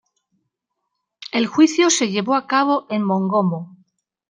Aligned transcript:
El 1.31 1.45
juicio 1.45 1.91
se 1.91 2.09
llevó 2.09 2.33
a 2.33 2.47
cabo 2.47 2.87
en 2.89 3.03
Mongomo. 3.03 3.77